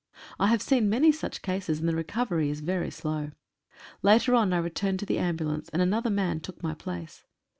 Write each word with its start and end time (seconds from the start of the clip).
I 0.39 0.47
have 0.47 0.63
seen 0.63 0.89
many 0.89 1.11
such 1.11 1.43
cases, 1.43 1.79
and 1.79 1.87
the 1.87 1.95
recovery 1.95 2.49
is 2.49 2.61
very 2.61 2.89
slow. 2.89 3.33
Later 4.01 4.33
on 4.33 4.51
I 4.51 4.57
returned 4.57 4.97
to 5.01 5.05
the 5.05 5.19
ambulance, 5.19 5.69
and 5.69 5.79
another 5.79 6.09
man 6.09 6.39
took 6.39 6.63
my 6.63 6.73
place. 6.73 7.23